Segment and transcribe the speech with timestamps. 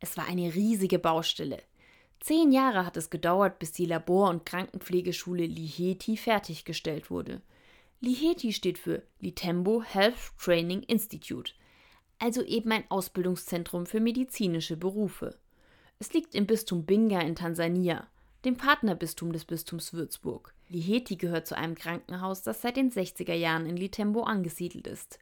[0.00, 1.62] Es war eine riesige Baustelle.
[2.20, 7.40] Zehn Jahre hat es gedauert, bis die Labor- und Krankenpflegeschule Liheti fertiggestellt wurde.
[8.00, 11.52] Liheti steht für Litembo Health Training Institute,
[12.18, 15.36] also eben ein Ausbildungszentrum für medizinische Berufe.
[15.98, 18.06] Es liegt im Bistum Binga in Tansania,
[18.44, 20.54] dem Partnerbistum des Bistums Würzburg.
[20.68, 25.18] Liheti gehört zu einem Krankenhaus, das seit den 60er Jahren in Litembo angesiedelt ist.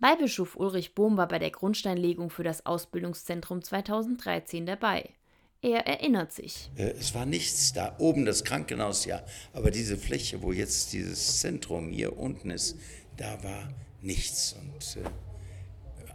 [0.00, 5.10] Weihbischof Ulrich Bohm war bei der Grundsteinlegung für das Ausbildungszentrum 2013 dabei.
[5.60, 6.70] Er erinnert sich.
[6.76, 7.96] Äh, es war nichts da.
[7.98, 9.24] Oben das Krankenhaus, ja.
[9.52, 12.76] Aber diese Fläche, wo jetzt dieses Zentrum hier unten ist,
[13.16, 13.68] da war
[14.00, 14.52] nichts.
[14.52, 15.08] Und äh,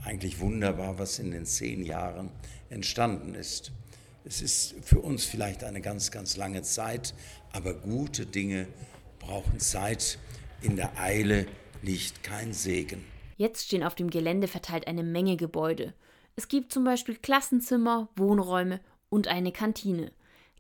[0.06, 2.32] eigentlich wunderbar, was in den zehn Jahren
[2.70, 3.74] entstanden ist.
[4.24, 7.14] Es ist für uns vielleicht eine ganz, ganz lange Zeit,
[7.52, 8.68] aber gute Dinge
[9.20, 10.20] brauchen Zeit.
[10.62, 11.48] In der Eile
[11.82, 13.04] liegt kein Segen.
[13.44, 15.94] Jetzt stehen auf dem Gelände verteilt eine Menge Gebäude.
[16.38, 18.80] Es gibt zum Beispiel Klassenzimmer, Wohnräume
[19.10, 20.14] und eine Kantine.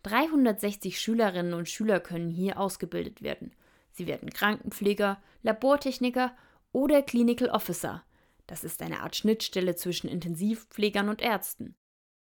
[0.03, 3.53] 360 Schülerinnen und Schüler können hier ausgebildet werden.
[3.93, 6.35] Sie werden Krankenpfleger, Labortechniker
[6.73, 8.03] oder Clinical Officer.
[8.47, 11.75] Das ist eine Art Schnittstelle zwischen Intensivpflegern und Ärzten.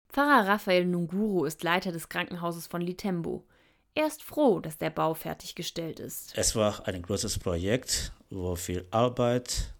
[0.09, 3.47] Pfarrer Raphael Nunguru ist Leiter des Krankenhauses von Litembo.
[3.95, 6.33] Er ist froh, dass der Bau fertiggestellt ist.
[6.37, 9.73] Es war ein großes Projekt, wo viel Arbeit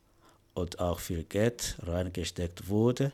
[0.53, 3.13] und auch viel Geld reingesteckt wurde.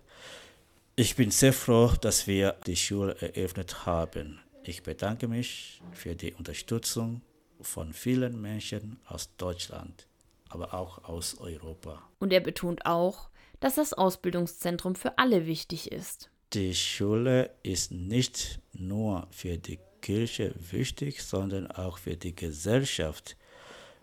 [0.95, 4.39] Ich bin sehr froh, dass wir die Schule eröffnet haben.
[4.63, 7.21] Ich bedanke mich für die Unterstützung
[7.61, 10.07] von vielen Menschen aus Deutschland,
[10.49, 12.01] aber auch aus Europa.
[12.19, 13.29] Und er betont auch,
[13.59, 16.29] dass das Ausbildungszentrum für alle wichtig ist.
[16.53, 23.35] Die Schule ist nicht nur für die Kirche wichtig, sondern auch für die Gesellschaft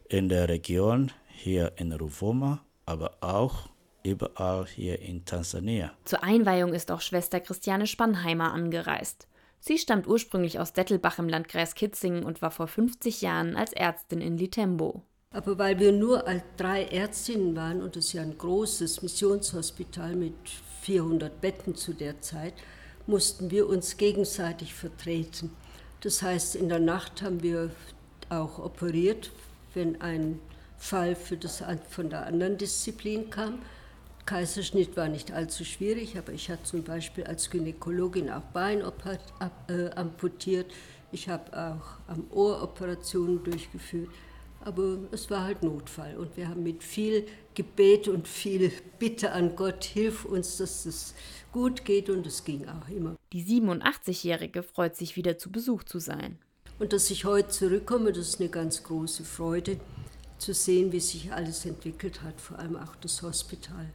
[0.09, 3.69] in der Region, hier in Ruvuma, aber auch
[4.03, 5.93] überall hier in Tansania.
[6.05, 9.27] Zur Einweihung ist auch Schwester Christiane Spannheimer angereist.
[9.61, 14.21] Sie stammt ursprünglich aus Dettelbach im Landkreis Kitzingen und war vor 50 Jahren als Ärztin
[14.21, 15.03] in Litembo.
[15.31, 16.23] Aber weil wir nur
[16.57, 20.35] drei Ärztinnen waren und es ja ein großes Missionshospital mit
[20.83, 22.55] 400 Betten zu der Zeit,
[23.07, 25.51] mussten wir uns gegenseitig vertreten.
[26.03, 27.71] Das heißt, in der Nacht haben wir
[28.29, 29.31] auch operiert,
[29.73, 30.41] wenn ein
[30.85, 33.61] Fall für das, von der anderen Disziplin kam.
[34.27, 39.91] Kaiserschnitt war nicht allzu schwierig, aber ich hatte zum Beispiel als Gynäkologin auch Bein äh,
[39.97, 40.73] amputiert.
[41.11, 44.11] Ich habe auch am Ohr Operationen durchgeführt.
[44.61, 49.57] Aber es war halt Notfall und wir haben mit viel Gebet und viel Bitte an
[49.57, 51.15] Gott, hilf uns, dass es
[51.53, 53.17] gut geht und es ging auch immer.
[53.33, 56.39] Die 87-Jährige freut sich wieder zu Besuch zu sein.
[56.79, 59.79] Und dass ich heute zurückkomme, das ist eine ganz große Freude
[60.45, 63.87] zu sehen, wie sich alles entwickelt hat, vor allem auch das Hospital.